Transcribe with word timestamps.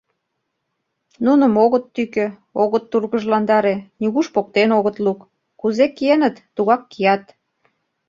Нуным 1.25 1.53
огыт 1.63 1.85
тӱкӧ, 1.93 2.25
огыт 2.61 2.83
тургыжландаре, 2.91 3.75
нигуш 3.99 4.27
поктен 4.35 4.69
огыт 4.77 4.97
лук: 5.05 5.19
кузе 5.59 5.85
киеныт, 5.97 6.35
тугак 6.55 6.81
кият. 6.91 7.23